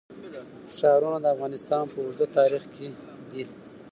ښارونه 0.75 1.17
د 1.21 1.25
افغانستان 1.35 1.83
په 1.91 1.97
اوږده 2.03 2.25
تاریخ 2.37 2.63
کې 2.73 2.87
دي. 3.29 3.43